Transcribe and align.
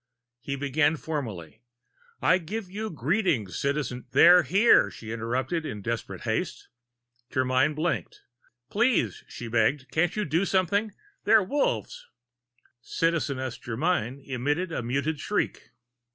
He 0.39 0.55
began 0.55 0.97
formally: 0.97 1.61
"I 2.23 2.39
give 2.39 2.71
you 2.71 2.89
greeting, 2.89 3.45
Citi" 3.45 4.03
"They're 4.13 4.41
here!" 4.41 4.89
she 4.89 5.11
interrupted 5.11 5.63
in 5.63 5.83
desperate 5.83 6.21
haste. 6.21 6.69
Germyn 7.31 7.75
blinked. 7.75 8.23
"Please," 8.71 9.23
she 9.27 9.47
begged, 9.47 9.91
"can't 9.91 10.15
you 10.15 10.25
do 10.25 10.43
something? 10.43 10.91
They're 11.25 11.43
Wolves!" 11.43 12.07
Citizeness 12.81 13.59
Germyn 13.59 14.23
emitted 14.27 14.71
a 14.71 14.81
muted 14.81 15.19
shriek. 15.19 15.69